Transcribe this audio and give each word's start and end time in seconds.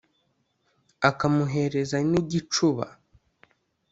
akamuhereza 1.09 1.97
n 2.09 2.11
ígicúba 2.19 2.87